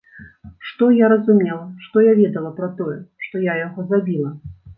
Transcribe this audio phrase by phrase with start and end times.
[0.69, 4.35] Што я разумела, што я ведала пра тое, што яго забіла?